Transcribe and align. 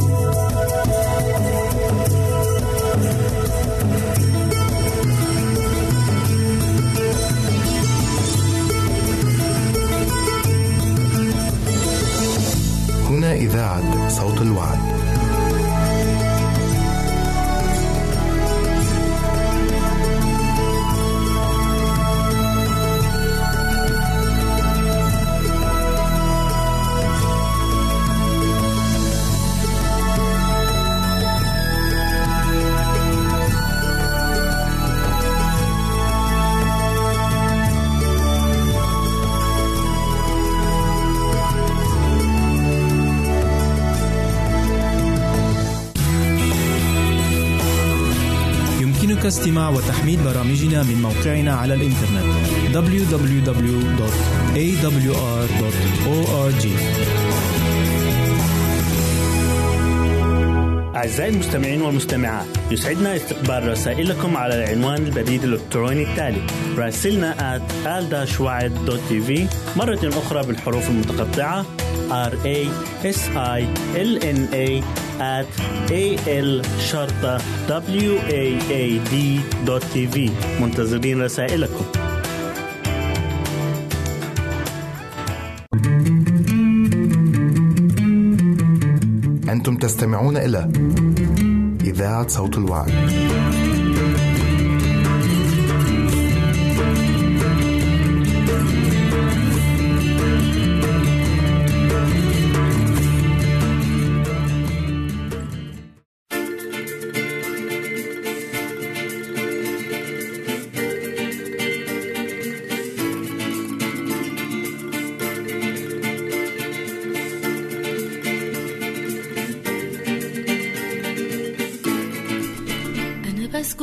هنا 0.00 0.23
موقعنا 51.24 51.54
على 51.54 51.74
الإنترنت. 51.74 52.24
www.awr.org 52.74 53.54
أعزائي 60.96 61.30
المستمعين 61.30 61.82
والمستمعات 61.82 62.46
يسعدنا 62.70 63.16
استقبال 63.16 63.68
رسائلكم 63.68 64.36
على 64.36 64.64
العنوان 64.64 65.06
البريد 65.06 65.44
الإلكتروني 65.44 66.02
التالي 66.02 66.42
راسلنا 66.76 67.58
at 67.58 67.62
مرة 69.76 70.08
أخرى 70.08 70.46
بالحروف 70.46 70.88
المتقطعة 70.90 71.66
r 72.10 72.32
a 72.46 72.58
s 73.02 73.20
i 73.36 73.60
l 73.94 74.10
n 74.38 74.40
a 74.52 74.82
at 75.20 75.50
a 75.90 76.04
l 76.26 76.62
شرطة 76.90 77.38
w 77.68 78.14
a 78.30 78.44
a 78.70 78.84
d 79.10 79.14
تي 79.92 80.06
في 80.06 80.30
منتظرين 80.60 81.22
رسائلكم 81.22 81.84
أنتم 89.48 89.76
تستمعون 89.76 90.36
إلى 90.36 90.72
إذاعة 91.84 92.28
صوت 92.28 92.58
الوعد. 92.58 92.92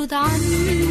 أنا 0.04 0.38
بسجد 0.38 0.91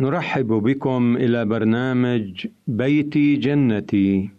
نرحب 0.00 0.46
بكم 0.46 1.16
إلى 1.16 1.44
برنامج 1.44 2.46
بيتي 2.66 3.36
جنتي 3.36 4.30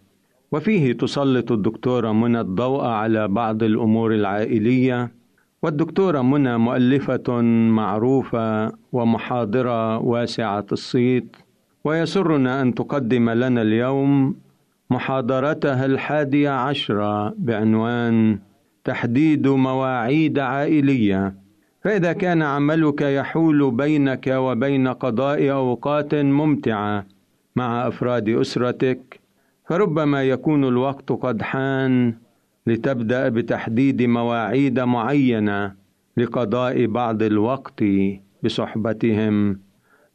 وفيه 0.52 0.92
تسلط 0.92 1.52
الدكتورة 1.52 2.12
منى 2.12 2.40
الضوء 2.40 2.84
على 2.84 3.28
بعض 3.28 3.62
الأمور 3.62 4.14
العائلية 4.14 5.10
والدكتورة 5.62 6.22
منى 6.22 6.58
مؤلفة 6.58 7.40
معروفة 7.70 8.72
ومحاضرة 8.92 9.98
واسعة 9.98 10.66
الصيت 10.72 11.36
ويسرنا 11.84 12.62
أن 12.62 12.74
تقدم 12.74 13.30
لنا 13.30 13.62
اليوم 13.62 14.36
محاضرتها 14.90 15.86
الحادية 15.86 16.50
عشرة 16.50 17.34
بعنوان 17.38 18.38
تحديد 18.84 19.48
مواعيد 19.48 20.38
عائلية. 20.38 21.34
فإذا 21.84 22.12
كان 22.12 22.42
عملك 22.42 23.00
يحول 23.00 23.70
بينك 23.70 24.26
وبين 24.26 24.88
قضاء 24.88 25.50
أوقات 25.50 26.14
ممتعة 26.14 27.06
مع 27.56 27.88
أفراد 27.88 28.28
أسرتك 28.28 29.20
فربما 29.68 30.22
يكون 30.22 30.64
الوقت 30.64 31.12
قد 31.12 31.42
حان 31.42 32.14
لتبدأ 32.66 33.28
بتحديد 33.28 34.02
مواعيد 34.02 34.80
معينة 34.80 35.74
لقضاء 36.16 36.86
بعض 36.86 37.22
الوقت 37.22 37.84
بصحبتهم. 38.44 39.60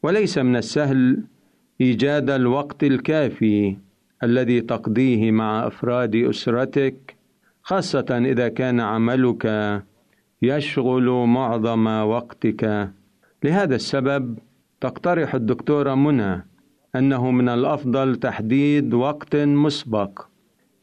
وليس 0.03 0.37
من 0.37 0.55
السهل 0.55 1.23
إيجاد 1.81 2.29
الوقت 2.29 2.83
الكافي 2.83 3.77
الذي 4.23 4.61
تقضيه 4.61 5.31
مع 5.31 5.67
أفراد 5.67 6.15
أسرتك 6.15 7.15
خاصة 7.61 8.05
إذا 8.25 8.47
كان 8.47 8.79
عملك 8.79 9.45
يشغل 10.41 11.09
معظم 11.09 11.87
وقتك. 11.87 12.91
لهذا 13.43 13.75
السبب 13.75 14.39
تقترح 14.81 15.35
الدكتورة 15.35 15.95
منى 15.95 16.45
أنه 16.95 17.31
من 17.31 17.49
الأفضل 17.49 18.15
تحديد 18.15 18.93
وقت 18.93 19.35
مسبق 19.35 20.21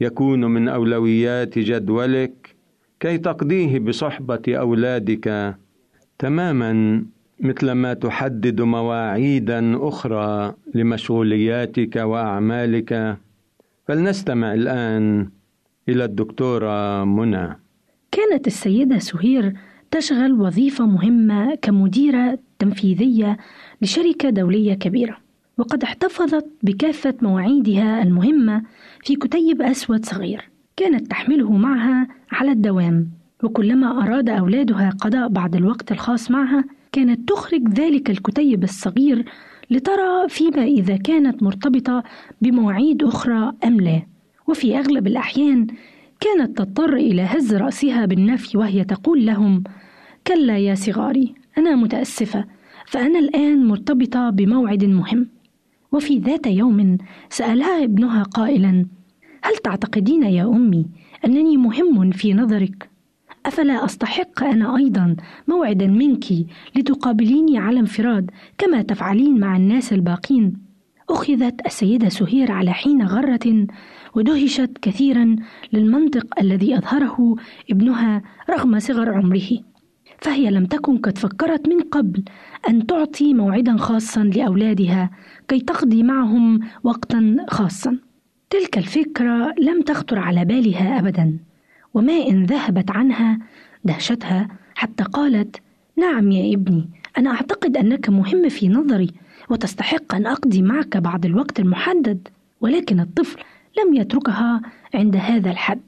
يكون 0.00 0.44
من 0.44 0.68
أولويات 0.68 1.58
جدولك 1.58 2.56
كي 3.00 3.18
تقضيه 3.18 3.78
بصحبة 3.78 4.42
أولادك. 4.48 5.56
تماما 6.18 7.04
مثلما 7.40 7.94
تحدد 7.94 8.60
مواعيدا 8.60 9.88
أخرى 9.88 10.54
لمشغولياتك 10.74 11.96
وأعمالك. 11.96 13.16
فلنستمع 13.88 14.54
الآن 14.54 15.28
إلى 15.88 16.04
الدكتورة 16.04 17.04
منى. 17.04 17.65
كانت 18.16 18.46
السيدة 18.46 18.98
سهير 18.98 19.52
تشغل 19.90 20.32
وظيفة 20.40 20.86
مهمة 20.86 21.54
كمديرة 21.54 22.38
تنفيذية 22.58 23.36
لشركة 23.82 24.30
دولية 24.30 24.74
كبيرة. 24.74 25.16
وقد 25.58 25.82
احتفظت 25.82 26.46
بكافة 26.62 27.14
مواعيدها 27.22 28.02
المهمة 28.02 28.62
في 29.04 29.16
كتيب 29.16 29.62
أسود 29.62 30.04
صغير 30.04 30.48
كانت 30.76 31.10
تحمله 31.10 31.52
معها 31.52 32.08
على 32.30 32.52
الدوام. 32.52 33.10
وكلما 33.42 34.02
أراد 34.02 34.28
أولادها 34.28 34.90
قضاء 35.00 35.28
بعض 35.28 35.56
الوقت 35.56 35.92
الخاص 35.92 36.30
معها 36.30 36.64
كانت 36.92 37.28
تخرج 37.28 37.68
ذلك 37.68 38.10
الكتيب 38.10 38.64
الصغير 38.64 39.24
لترى 39.70 40.28
فيما 40.28 40.62
إذا 40.62 40.96
كانت 40.96 41.42
مرتبطة 41.42 42.02
بمواعيد 42.42 43.02
أخرى 43.04 43.52
أم 43.64 43.80
لا. 43.80 44.02
وفي 44.46 44.78
أغلب 44.78 45.06
الأحيان 45.06 45.66
كانت 46.26 46.58
تضطر 46.58 46.96
إلى 46.96 47.22
هز 47.22 47.54
رأسها 47.54 48.06
بالنفي 48.06 48.58
وهي 48.58 48.84
تقول 48.84 49.26
لهم: 49.26 49.64
كلا 50.26 50.58
يا 50.58 50.74
صغاري، 50.74 51.34
أنا 51.58 51.76
متأسفة، 51.76 52.44
فأنا 52.86 53.18
الآن 53.18 53.66
مرتبطة 53.66 54.30
بموعد 54.30 54.84
مهم. 54.84 55.28
وفي 55.92 56.18
ذات 56.18 56.46
يوم 56.46 56.98
سألها 57.30 57.84
ابنها 57.84 58.22
قائلا: 58.22 58.86
هل 59.42 59.56
تعتقدين 59.64 60.22
يا 60.22 60.44
أمي 60.44 60.86
أنني 61.24 61.56
مهم 61.56 62.10
في 62.10 62.34
نظرك؟ 62.34 62.90
أفلا 63.46 63.84
أستحق 63.84 64.44
أنا 64.44 64.76
أيضا 64.76 65.16
موعدا 65.48 65.86
منك 65.86 66.24
لتقابليني 66.76 67.58
على 67.58 67.80
انفراد 67.80 68.30
كما 68.58 68.82
تفعلين 68.82 69.40
مع 69.40 69.56
الناس 69.56 69.92
الباقين؟ 69.92 70.56
أخذت 71.10 71.66
السيدة 71.66 72.08
سهير 72.08 72.52
على 72.52 72.72
حين 72.72 73.02
غرة 73.02 73.66
ودهشت 74.16 74.70
كثيرا 74.82 75.36
للمنطق 75.72 76.40
الذي 76.40 76.78
أظهره 76.78 77.36
ابنها 77.70 78.22
رغم 78.50 78.78
صغر 78.78 79.12
عمره. 79.12 79.48
فهي 80.18 80.50
لم 80.50 80.66
تكن 80.66 80.98
قد 80.98 81.18
فكرت 81.18 81.68
من 81.68 81.80
قبل 81.80 82.24
أن 82.68 82.86
تعطي 82.86 83.34
موعدا 83.34 83.76
خاصا 83.76 84.24
لأولادها 84.24 85.10
كي 85.48 85.60
تقضي 85.60 86.02
معهم 86.02 86.60
وقتا 86.84 87.36
خاصا. 87.48 87.98
تلك 88.50 88.78
الفكرة 88.78 89.54
لم 89.58 89.82
تخطر 89.82 90.18
على 90.18 90.44
بالها 90.44 90.98
أبدا 90.98 91.38
وما 91.94 92.12
إن 92.12 92.44
ذهبت 92.44 92.90
عنها 92.90 93.38
دهشتها 93.84 94.48
حتى 94.74 95.04
قالت 95.04 95.56
نعم 95.96 96.30
يا 96.30 96.54
ابني 96.54 96.88
أنا 97.18 97.30
أعتقد 97.30 97.76
أنك 97.76 98.08
مهم 98.08 98.48
في 98.48 98.68
نظري 98.68 99.10
وتستحق 99.50 100.14
أن 100.14 100.26
أقضي 100.26 100.62
معك 100.62 100.96
بعض 100.96 101.26
الوقت 101.26 101.60
المحدد 101.60 102.28
ولكن 102.60 103.00
الطفل 103.00 103.38
لم 103.78 103.94
يتركها 103.94 104.62
عند 104.94 105.16
هذا 105.16 105.50
الحد 105.50 105.80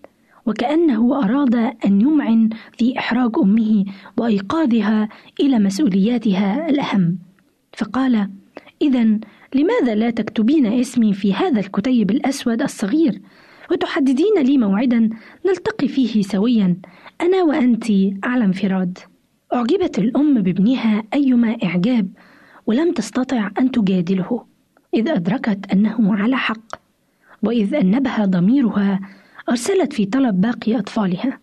وكأنه 0.47 1.25
أراد 1.25 1.55
أن 1.55 2.01
يمعن 2.01 2.49
في 2.79 2.99
إحراج 2.99 3.31
أمه 3.43 3.85
وإيقاظها 4.17 5.09
إلى 5.41 5.59
مسؤولياتها 5.59 6.69
الأهم. 6.69 7.19
فقال 7.77 8.31
إذا 8.83 9.19
لماذا 9.55 9.95
لا 9.95 10.11
تكتبين 10.11 10.67
اسمي 10.67 11.13
في 11.13 11.35
هذا 11.35 11.61
الكتيب 11.61 12.11
الأسود 12.11 12.63
الصغير؟ 12.63 13.21
وتحددين 13.71 14.35
لي 14.39 14.59
موعدا 14.59 15.11
نلتقي 15.47 15.89
فيه 15.89 16.23
سويا 16.23 16.77
أنا 17.21 17.43
وأنت 17.43 17.85
على 18.25 18.45
انفراد. 18.45 18.99
أعجبت 19.55 19.99
الأم 19.99 20.43
بابنها 20.43 21.03
أيما 21.15 21.57
إعجاب 21.65 22.09
ولم 22.67 22.93
تستطع 22.93 23.51
أن 23.61 23.71
تجادله 23.71 24.45
إذ 24.95 25.09
أدركت 25.09 25.73
أنه 25.73 26.15
على 26.15 26.37
حق. 26.37 26.88
وإذ 27.43 27.75
أنبها 27.75 28.25
ضميرها 28.25 29.01
أرسلت 29.51 29.93
في 29.93 30.05
طلب 30.05 30.41
باقي 30.41 30.79
أطفالها 30.79 31.39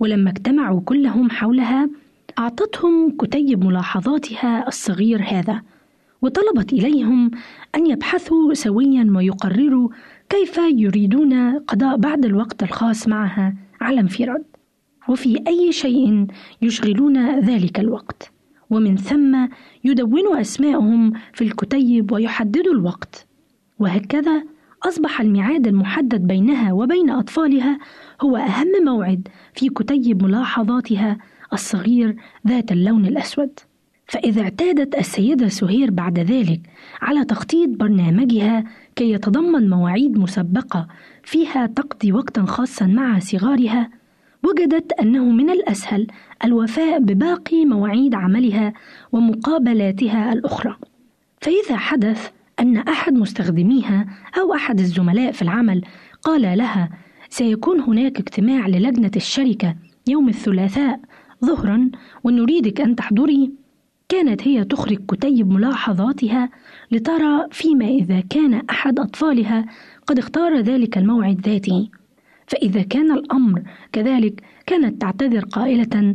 ولما 0.00 0.30
اجتمعوا 0.30 0.80
كلهم 0.80 1.30
حولها 1.30 1.90
أعطتهم 2.38 3.16
كتيب 3.16 3.64
ملاحظاتها 3.64 4.68
الصغير 4.68 5.22
هذا 5.22 5.62
وطلبت 6.22 6.72
إليهم 6.72 7.30
أن 7.74 7.86
يبحثوا 7.86 8.54
سويا 8.54 9.12
ويقرروا 9.16 9.88
كيف 10.28 10.58
يريدون 10.58 11.58
قضاء 11.58 11.96
بعض 11.96 12.24
الوقت 12.24 12.62
الخاص 12.62 13.08
معها 13.08 13.54
على 13.80 14.00
انفراد 14.00 14.44
وفي 15.08 15.44
أي 15.46 15.72
شيء 15.72 16.26
يشغلون 16.62 17.40
ذلك 17.40 17.80
الوقت 17.80 18.32
ومن 18.70 18.96
ثم 18.96 19.48
يدونوا 19.84 20.40
أسماءهم 20.40 21.12
في 21.32 21.44
الكتيب 21.44 22.12
ويحددوا 22.12 22.72
الوقت 22.72 23.26
وهكذا 23.78 24.44
أصبح 24.84 25.20
الميعاد 25.20 25.66
المحدد 25.66 26.26
بينها 26.26 26.72
وبين 26.72 27.10
أطفالها 27.10 27.78
هو 28.20 28.36
أهم 28.36 28.84
موعد 28.84 29.28
في 29.54 29.68
كتيب 29.68 30.22
ملاحظاتها 30.22 31.18
الصغير 31.52 32.16
ذات 32.48 32.72
اللون 32.72 33.06
الأسود. 33.06 33.50
فإذا 34.06 34.42
اعتادت 34.42 34.94
السيدة 34.94 35.48
سهير 35.48 35.90
بعد 35.90 36.18
ذلك 36.18 36.60
على 37.02 37.24
تخطيط 37.24 37.68
برنامجها 37.68 38.64
كي 38.96 39.10
يتضمن 39.10 39.70
مواعيد 39.70 40.18
مسبقة 40.18 40.88
فيها 41.24 41.66
تقضي 41.66 42.12
وقتا 42.12 42.44
خاصا 42.44 42.86
مع 42.86 43.18
صغارها 43.18 43.90
وجدت 44.44 44.92
أنه 44.92 45.24
من 45.24 45.50
الأسهل 45.50 46.06
الوفاء 46.44 46.98
بباقي 46.98 47.64
مواعيد 47.64 48.14
عملها 48.14 48.72
ومقابلاتها 49.12 50.32
الأخرى. 50.32 50.76
فإذا 51.40 51.76
حدث 51.76 52.30
أن 52.62 52.76
أحد 52.76 53.12
مستخدميها 53.12 54.06
أو 54.40 54.54
أحد 54.54 54.80
الزملاء 54.80 55.32
في 55.32 55.42
العمل 55.42 55.82
قال 56.22 56.58
لها 56.58 56.90
سيكون 57.28 57.80
هناك 57.80 58.18
اجتماع 58.18 58.66
للجنة 58.66 59.10
الشركة 59.16 59.76
يوم 60.08 60.28
الثلاثاء 60.28 61.00
ظهرا 61.44 61.90
ونريدك 62.24 62.80
أن 62.80 62.96
تحضري. 62.96 63.52
كانت 64.08 64.48
هي 64.48 64.64
تخرج 64.64 64.98
كتيب 65.08 65.52
ملاحظاتها 65.52 66.50
لترى 66.90 67.46
فيما 67.50 67.84
إذا 67.84 68.20
كان 68.20 68.54
أحد 68.54 68.98
أطفالها 68.98 69.66
قد 70.06 70.18
اختار 70.18 70.58
ذلك 70.58 70.98
الموعد 70.98 71.40
ذاته 71.40 71.88
فإذا 72.46 72.82
كان 72.82 73.12
الأمر 73.12 73.62
كذلك 73.92 74.42
كانت 74.66 75.00
تعتذر 75.00 75.44
قائلة 75.44 76.14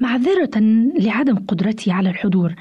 معذرة 0.00 0.60
لعدم 0.98 1.36
قدرتي 1.36 1.90
على 1.90 2.10
الحضور. 2.10 2.54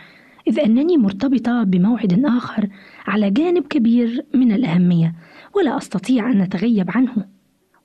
إذ 0.48 0.60
أنني 0.60 0.98
مرتبطة 0.98 1.64
بموعد 1.64 2.26
آخر 2.26 2.70
على 3.08 3.32
جانب 3.32 3.68
كبير 3.68 4.26
من 4.34 4.52
الأهمية 4.52 5.16
ولا 5.56 5.78
أستطيع 5.78 6.32
أن 6.32 6.42
أتغيب 6.42 6.92
عنه. 6.92 7.26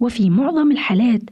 وفي 0.00 0.30
معظم 0.30 0.72
الحالات 0.72 1.22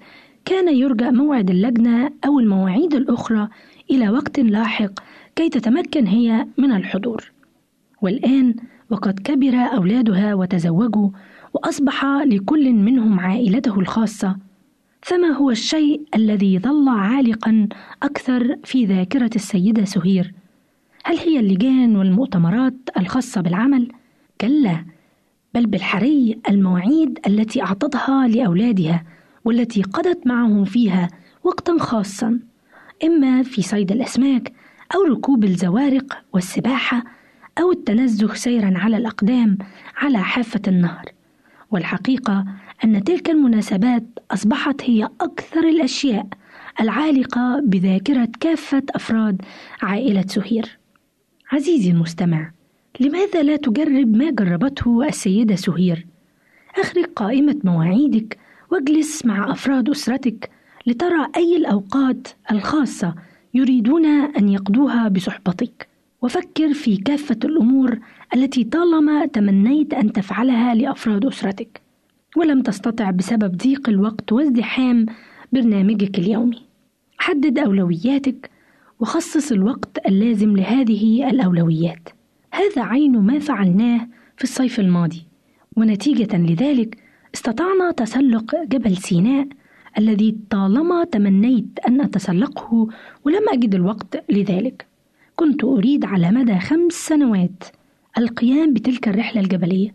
كان 0.45 0.76
يرجى 0.76 1.11
موعد 1.11 1.50
اللجنة 1.50 2.11
أو 2.26 2.40
المواعيد 2.40 2.95
الأخرى 2.95 3.49
إلى 3.90 4.09
وقت 4.09 4.40
لاحق 4.40 4.92
كي 5.37 5.49
تتمكن 5.49 6.06
هي 6.06 6.47
من 6.59 6.73
الحضور. 6.73 7.33
والآن 8.02 8.54
وقد 8.90 9.18
كبر 9.18 9.54
أولادها 9.54 10.35
وتزوجوا 10.35 11.11
وأصبح 11.54 12.04
لكل 12.04 12.73
منهم 12.73 13.21
عائلته 13.21 13.80
الخاصة. 13.80 14.37
فما 15.02 15.28
هو 15.28 15.50
الشيء 15.50 16.02
الذي 16.14 16.59
ظل 16.59 16.88
عالقا 16.88 17.68
أكثر 18.02 18.56
في 18.64 18.85
ذاكرة 18.85 19.30
السيدة 19.37 19.85
سهير؟ 19.85 20.35
هل 21.08 21.18
هي 21.18 21.40
اللجان 21.40 21.96
والمؤتمرات 21.96 22.75
الخاصة 22.98 23.40
بالعمل؟ 23.40 23.92
كلا 24.40 24.84
بل 25.54 25.66
بالحري 25.66 26.40
المواعيد 26.48 27.18
التي 27.26 27.62
أعطتها 27.62 28.28
لأولادها 28.28 29.04
والتي 29.44 29.82
قضت 29.82 30.26
معهم 30.26 30.64
فيها 30.64 31.08
وقتا 31.44 31.76
خاصا 31.78 32.40
إما 33.04 33.42
في 33.42 33.62
صيد 33.62 33.92
الأسماك 33.92 34.52
أو 34.94 35.02
ركوب 35.02 35.44
الزوارق 35.44 36.18
والسباحة 36.32 37.04
أو 37.60 37.72
التنزه 37.72 38.34
سيرا 38.34 38.72
على 38.78 38.96
الأقدام 38.96 39.58
على 39.96 40.18
حافة 40.18 40.62
النهر 40.68 41.04
والحقيقة 41.70 42.44
أن 42.84 43.04
تلك 43.04 43.30
المناسبات 43.30 44.04
أصبحت 44.30 44.82
هي 44.82 45.08
أكثر 45.20 45.60
الأشياء 45.68 46.26
العالقة 46.80 47.60
بذاكرة 47.64 48.28
كافة 48.40 48.82
أفراد 48.94 49.42
عائلة 49.82 50.25
سهير. 50.26 50.75
عزيزي 51.53 51.91
المستمع، 51.91 52.50
لماذا 53.00 53.43
لا 53.43 53.57
تجرب 53.57 54.17
ما 54.17 54.31
جربته 54.31 55.09
السيدة 55.09 55.57
سهير؟ 55.57 56.07
أخرج 56.79 57.05
قائمة 57.05 57.57
مواعيدك 57.65 58.38
واجلس 58.71 59.26
مع 59.26 59.53
أفراد 59.53 59.88
أسرتك 59.88 60.50
لترى 60.87 61.26
أي 61.37 61.57
الأوقات 61.57 62.29
الخاصة 62.53 63.15
يريدون 63.55 64.07
أن 64.07 64.49
يقضوها 64.49 65.09
بصحبتك، 65.09 65.88
وفكر 66.23 66.73
في 66.73 66.97
كافة 66.97 67.38
الأمور 67.45 67.99
التي 68.35 68.65
طالما 68.65 69.26
تمنيت 69.26 69.95
أن 69.95 70.12
تفعلها 70.12 70.75
لأفراد 70.75 71.25
أسرتك، 71.25 71.81
ولم 72.37 72.62
تستطع 72.62 73.11
بسبب 73.11 73.57
ضيق 73.57 73.88
الوقت 73.88 74.33
وازدحام 74.33 75.07
برنامجك 75.53 76.19
اليومي. 76.19 76.62
حدد 77.19 77.59
أولوياتك 77.59 78.50
وخصص 79.00 79.53
الوقت 79.53 80.07
اللازم 80.07 80.57
لهذه 80.57 81.31
الأولويات. 81.31 82.09
هذا 82.53 82.83
عين 82.83 83.19
ما 83.19 83.38
فعلناه 83.38 84.09
في 84.37 84.45
الصيف 84.45 84.81
الماضي، 84.81 85.25
ونتيجة 85.76 86.37
لذلك 86.37 86.99
استطعنا 87.35 87.91
تسلق 87.91 88.57
جبل 88.65 88.97
سيناء 88.97 89.49
الذي 89.99 90.37
طالما 90.50 91.05
تمنيت 91.05 91.79
أن 91.88 92.00
أتسلقه 92.00 92.88
ولم 93.25 93.49
أجد 93.53 93.75
الوقت 93.75 94.25
لذلك. 94.31 94.87
كنت 95.37 95.65
أريد 95.65 96.05
على 96.05 96.31
مدى 96.31 96.59
خمس 96.59 96.93
سنوات 96.93 97.65
القيام 98.19 98.75
بتلك 98.75 99.09
الرحلة 99.09 99.41
الجبلية، 99.41 99.95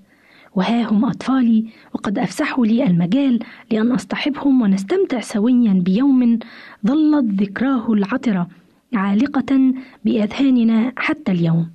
وها 0.56 0.92
هم 0.92 1.06
أطفالي 1.06 1.66
وقد 1.94 2.20
أفسحوا 2.20 2.66
لي 2.66 2.84
المجال 2.84 3.40
لأن 3.72 3.92
أصطحبهم 3.92 4.62
ونستمتع 4.62 5.20
سويا 5.20 5.74
بيوم 5.74 6.40
ظلت 6.88 7.42
ذكراه 7.42 7.94
العطرة 7.94 8.48
عالقة 8.94 9.74
بأذهاننا 10.06 10.94
حتى 10.98 11.32
اليوم. 11.32 11.70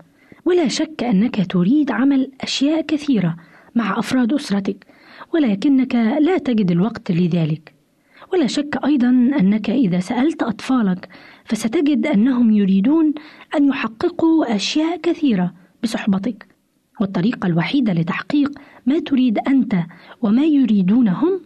ولا 0.44 0.68
شك 0.68 1.02
أنك 1.02 1.52
تريد 1.52 1.90
عمل 1.90 2.30
أشياء 2.40 2.80
كثيرة 2.80 3.36
مع 3.74 3.98
أفراد 3.98 4.32
أسرتك، 4.32 4.86
ولكنك 5.34 5.94
لا 5.94 6.38
تجد 6.38 6.70
الوقت 6.70 7.12
لذلك. 7.12 7.74
ولا 8.32 8.46
شك 8.46 8.78
أيضا 8.84 9.08
أنك 9.08 9.70
إذا 9.70 10.00
سألت 10.00 10.42
أطفالك 10.42 11.08
فستجد 11.44 12.06
أنهم 12.06 12.50
يريدون 12.50 13.14
أن 13.56 13.68
يحققوا 13.68 14.56
أشياء 14.56 15.00
كثيرة 15.00 15.54
بصحبتك، 15.82 16.46
والطريقة 17.00 17.46
الوحيدة 17.46 17.92
لتحقيق 17.92 18.58
ما 18.86 18.98
تريد 18.98 19.38
أنت 19.38 19.74
وما 20.22 20.44
يريدون 20.44 21.08
هم 21.08 21.40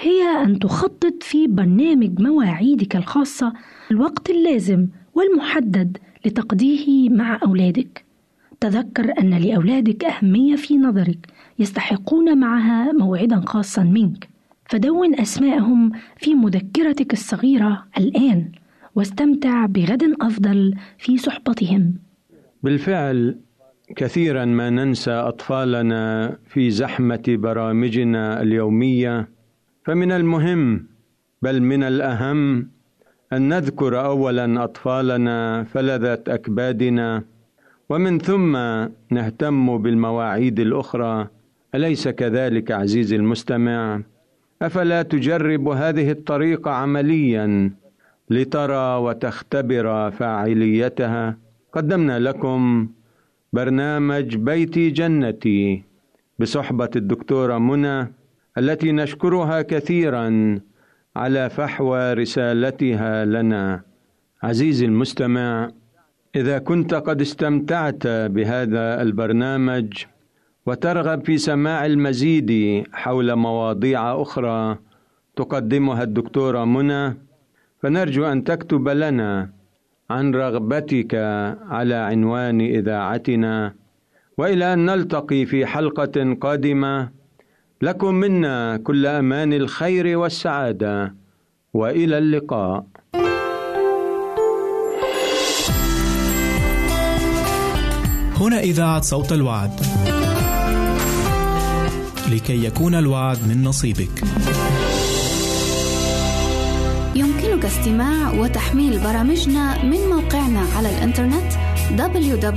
هي 0.00 0.22
أن 0.44 0.58
تخطط 0.58 1.22
في 1.22 1.46
برنامج 1.46 2.20
مواعيدك 2.20 2.96
الخاصة 2.96 3.52
الوقت 3.90 4.30
اللازم 4.30 4.86
والمحدد 5.16 5.98
لتقضيه 6.26 7.10
مع 7.10 7.38
أولادك. 7.44 8.04
تذكر 8.60 9.12
أن 9.20 9.30
لأولادك 9.30 10.04
أهمية 10.04 10.56
في 10.56 10.76
نظرك 10.78 11.26
يستحقون 11.58 12.38
معها 12.38 12.92
موعدا 12.92 13.40
خاصا 13.46 13.82
منك. 13.82 14.28
فدون 14.70 15.20
أسماءهم 15.20 15.92
في 16.16 16.34
مذكرتك 16.34 17.12
الصغيرة 17.12 17.86
الآن 17.98 18.52
واستمتع 18.94 19.66
بغد 19.66 20.02
أفضل 20.20 20.74
في 20.98 21.18
صحبتهم. 21.18 21.94
بالفعل 22.62 23.38
كثيرا 23.96 24.44
ما 24.44 24.70
ننسى 24.70 25.10
أطفالنا 25.10 26.36
في 26.46 26.70
زحمة 26.70 27.22
برامجنا 27.28 28.42
اليومية 28.42 29.28
فمن 29.84 30.12
المهم 30.12 30.86
بل 31.42 31.62
من 31.62 31.82
الأهم 31.82 32.70
أن 33.32 33.48
نذكر 33.48 34.04
اولا 34.04 34.64
أطفالنا 34.64 35.64
فلذه 35.64 36.18
أكبادنا 36.28 37.22
ومن 37.88 38.18
ثم 38.18 38.56
نهتم 39.10 39.78
بالمواعيد 39.78 40.60
الأخرى. 40.60 41.28
أليس 41.74 42.08
كذلك 42.08 42.72
عزيزي 42.72 43.16
المستمع؟ 43.16 44.00
أفلا 44.62 45.02
تجرب 45.02 45.68
هذه 45.68 46.10
الطريقة 46.10 46.70
عمليا 46.70 47.70
لترى 48.30 48.96
وتختبر 48.96 50.10
فاعليتها. 50.10 51.36
قدمنا 51.72 52.18
لكم 52.18 52.88
برنامج 53.52 54.36
بيتي 54.36 54.90
جنتي 54.90 55.82
بصحبة 56.38 56.90
الدكتورة 56.96 57.58
منى 57.58 58.12
التي 58.58 58.92
نشكرها 58.92 59.62
كثيرا 59.62 60.58
على 61.16 61.50
فحوى 61.50 62.12
رسالتها 62.12 63.24
لنا. 63.24 63.82
عزيزي 64.42 64.86
المستمع 64.86 65.70
إذا 66.36 66.58
كنت 66.58 66.94
قد 66.94 67.20
استمتعت 67.20 68.06
بهذا 68.06 69.02
البرنامج 69.02 70.04
وترغب 70.66 71.24
في 71.24 71.38
سماع 71.38 71.86
المزيد 71.86 72.50
حول 72.92 73.34
مواضيع 73.34 74.22
أخرى 74.22 74.78
تقدمها 75.36 76.02
الدكتورة 76.02 76.64
منى 76.64 77.16
فنرجو 77.82 78.24
أن 78.24 78.44
تكتب 78.44 78.88
لنا 78.88 79.50
عن 80.10 80.34
رغبتك 80.34 81.14
على 81.68 81.94
عنوان 81.94 82.60
إذاعتنا. 82.60 83.74
وإلى 84.38 84.72
أن 84.72 84.86
نلتقي 84.86 85.46
في 85.46 85.66
حلقة 85.66 86.36
قادمة 86.40 87.08
لكم 87.82 88.14
منا 88.14 88.76
كل 88.76 89.06
أمان 89.06 89.52
الخير 89.52 90.18
والسعادة 90.18 91.14
وإلى 91.74 92.18
اللقاء. 92.18 92.84
هنا 98.36 98.60
إذاعة 98.60 99.00
صوت 99.00 99.32
الوعد. 99.32 99.80
لكي 102.32 102.64
يكون 102.64 102.94
الوعد 102.94 103.38
من 103.48 103.62
نصيبك. 103.64 104.22
يمكنك 107.14 107.64
استماع 107.64 108.32
وتحميل 108.32 108.98
برامجنا 108.98 109.84
من 109.84 109.98
موقعنا 110.10 110.66
على 110.76 110.88
الإنترنت 110.88 111.52
www.awr.org 111.98 112.56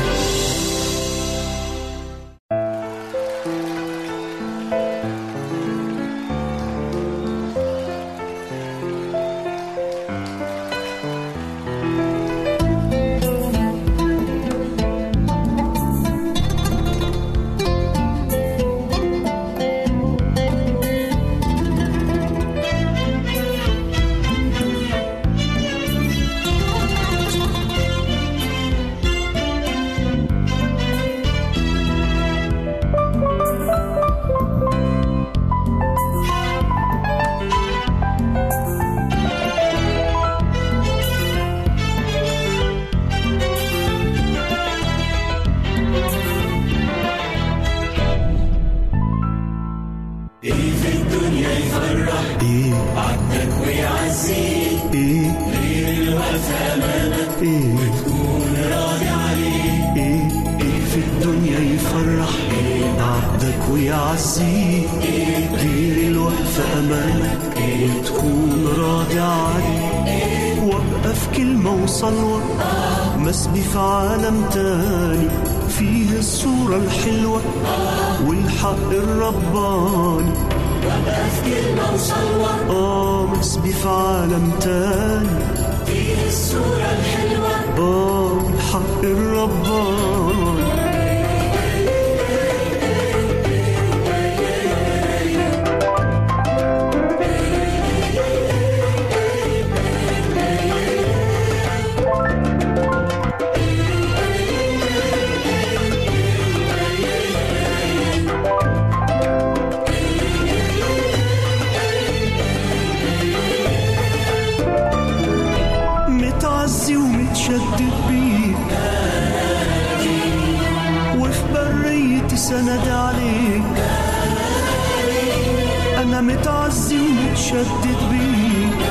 ومتشدد 127.61 128.01
بيك 128.11 128.81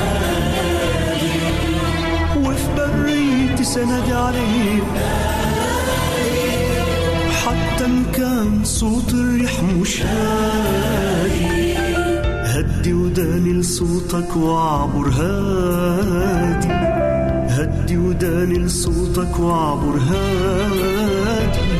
وفي 2.37 2.67
بريتي 2.77 3.63
سند 3.63 4.11
عليك 4.11 4.83
حتى 7.45 7.85
إن 7.85 8.03
كان 8.13 8.63
صوت 8.63 9.13
الريح 9.13 9.63
مش 9.63 10.01
هادي 10.01 11.73
هدي 12.43 12.93
وداني 12.93 13.53
لصوتك 13.53 14.35
واعبر 14.35 15.09
هادي. 15.09 16.67
هدي 17.53 17.97
وداني 17.97 18.59
لصوتك 18.59 19.39
واعبر 19.39 19.97
هادي. 19.97 21.70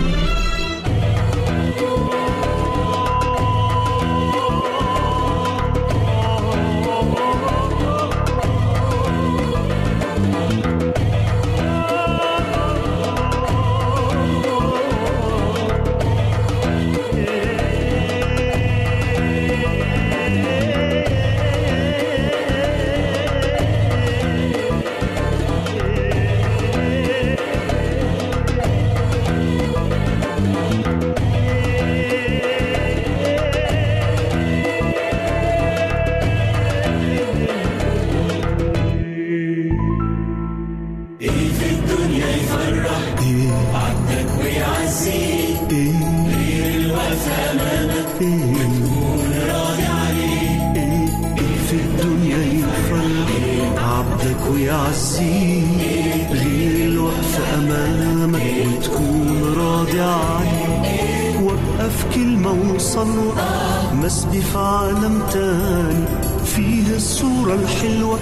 الصورة 67.01 67.53
الحلوة 67.53 68.19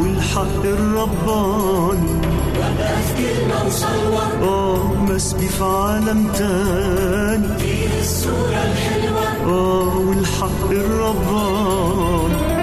والحق 0.00 0.62
الرباني. 0.64 2.20
آه 4.42 4.94
مسبي 5.08 5.48
في 5.48 5.64
عالم 5.64 6.32
تاني. 6.32 7.58
فيه 7.58 8.00
الصورة 8.00 8.62
الحلوة 8.72 9.26
آه 9.52 9.98
والحق 9.98 10.70
الرباني. 10.70 12.55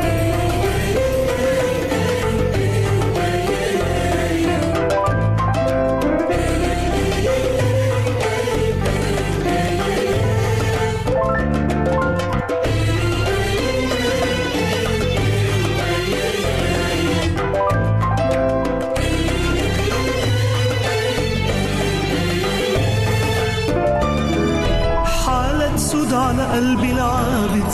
قلبي 26.53 26.91
العابد 26.91 27.71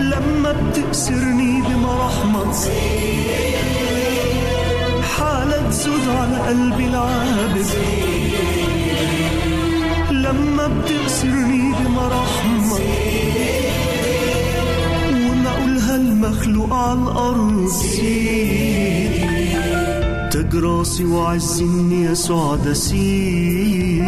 لما 0.00 0.52
بتأسرني 0.52 1.62
بمرحمة 1.62 2.54
حالة 5.18 5.70
سود 5.70 6.08
على 6.08 6.36
قلبي 6.48 6.86
العابد 6.86 7.66
لما 10.10 10.66
بتأسرني 10.68 11.72
بمرحمة 11.72 12.78
وما 15.12 15.50
أقولها 15.50 15.96
المخلوق 15.96 16.72
على 16.72 16.98
الأرض 17.02 17.68
سيدي 17.68 19.22
تاج 20.32 20.54
راسي 20.56 21.04
وعز 21.04 21.62
يسوع 21.90 22.54
ده 22.56 22.72
سيدي 22.74 24.02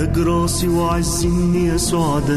تاج 0.00 0.18
راسي 0.18 0.68
وعز 0.68 1.24
اني 1.24 1.66
يسوع 1.66 2.18
ده 2.18 2.36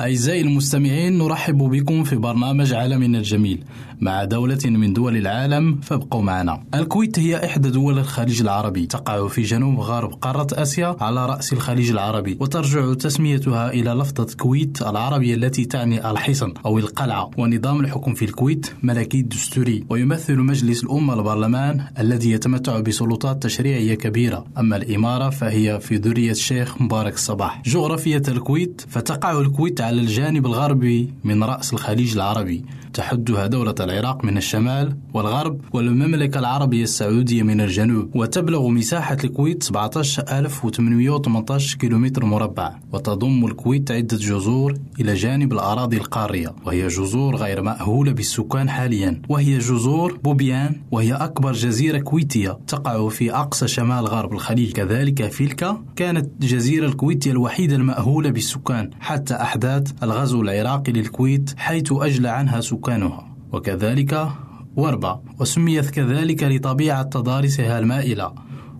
أعزائي 0.00 0.40
المستمعين 0.40 1.18
نرحب 1.18 1.58
بكم 1.58 2.04
في 2.04 2.16
برنامج 2.16 2.74
عالمنا 2.74 3.18
الجميل 3.18 3.64
مع 4.00 4.24
دولة 4.24 4.58
من 4.64 4.92
دول 4.92 5.16
العالم 5.16 5.80
فابقوا 5.80 6.22
معنا. 6.22 6.62
الكويت 6.74 7.18
هي 7.18 7.44
إحدى 7.44 7.70
دول 7.70 7.98
الخليج 7.98 8.40
العربي 8.40 8.86
تقع 8.86 9.28
في 9.28 9.42
جنوب 9.42 9.80
غرب 9.80 10.12
قارة 10.12 10.46
آسيا 10.52 10.96
على 11.00 11.26
رأس 11.26 11.52
الخليج 11.52 11.90
العربي 11.90 12.36
وترجع 12.40 12.94
تسميتها 12.94 13.70
إلى 13.70 13.90
لفظة 13.90 14.36
كويت 14.36 14.82
العربية 14.82 15.34
التي 15.34 15.64
تعني 15.64 16.10
الحصن 16.10 16.54
أو 16.66 16.78
القلعة 16.78 17.30
ونظام 17.38 17.80
الحكم 17.80 18.14
في 18.14 18.24
الكويت 18.24 18.66
ملكي 18.82 19.22
دستوري 19.22 19.84
ويمثل 19.90 20.36
مجلس 20.38 20.84
الأمة 20.84 21.14
البرلمان 21.14 21.84
الذي 21.98 22.30
يتمتع 22.30 22.80
بسلطات 22.80 23.42
تشريعية 23.42 23.94
كبيرة. 23.94 24.44
أما 24.58 24.76
الإمارة 24.76 25.30
فهي 25.30 25.80
في 25.80 25.96
ذرية 25.96 26.30
الشيخ 26.30 26.82
مبارك 26.82 27.14
الصباح 27.14 27.62
جغرافية 27.66 28.22
الكويت 28.28 28.82
فتقع 28.88 29.40
الكويت 29.40 29.80
على 29.88 30.00
الجانب 30.00 30.46
الغربي 30.46 31.08
من 31.24 31.44
رأس 31.44 31.72
الخليج 31.72 32.14
العربي. 32.14 32.64
تحدها 32.98 33.46
دولة 33.46 33.74
العراق 33.80 34.24
من 34.24 34.36
الشمال 34.36 34.96
والغرب 35.14 35.60
والمملكة 35.72 36.38
العربية 36.38 36.82
السعودية 36.82 37.42
من 37.42 37.60
الجنوب 37.60 38.16
وتبلغ 38.16 38.68
مساحة 38.68 39.16
الكويت 39.24 39.62
17818 39.62 41.78
كيلومتر 41.78 42.24
مربع 42.24 42.74
وتضم 42.92 43.46
الكويت 43.46 43.90
عدة 43.90 44.16
جزر 44.16 44.74
إلى 45.00 45.14
جانب 45.14 45.52
الأراضي 45.52 45.96
القارية 45.96 46.54
وهي 46.66 46.86
جزر 46.86 47.36
غير 47.36 47.62
مأهولة 47.62 48.12
بالسكان 48.12 48.70
حاليا 48.70 49.22
وهي 49.28 49.58
جزر 49.58 50.18
بوبيان 50.24 50.76
وهي 50.90 51.12
أكبر 51.12 51.52
جزيرة 51.52 51.98
كويتية 51.98 52.58
تقع 52.66 53.08
في 53.08 53.34
أقصى 53.34 53.68
شمال 53.68 54.06
غرب 54.06 54.32
الخليج. 54.32 54.72
كذلك 54.72 55.32
فيلكا 55.32 55.84
كانت 55.96 56.30
الجزيرة 56.42 56.86
الكويتية 56.86 57.30
الوحيدة 57.30 57.76
المأهولة 57.76 58.30
بالسكان 58.30 58.90
حتى 59.00 59.34
أحداث 59.34 59.92
الغزو 60.02 60.42
العراقي 60.42 60.92
للكويت 60.92 61.54
حيث 61.56 61.92
أجلى 61.92 62.28
عنها 62.28 62.60
سكانها 62.88 63.36
وكذلك 63.52 64.28
وربا. 64.76 65.20
وسميت 65.40 65.90
كذلك 65.90 66.42
لطبيعة 66.42 67.02
تضاريسها 67.02 67.78
المائلة. 67.78 68.32